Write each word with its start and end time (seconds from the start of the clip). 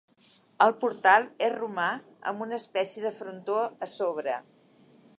El 0.65 0.71
portal 0.83 1.27
és 1.49 1.53
romà 1.57 1.91
amb 2.33 2.47
una 2.49 2.59
espècie 2.65 3.07
de 3.07 3.15
frontó 3.21 3.63
a 3.89 3.95
sobre. 3.97 4.41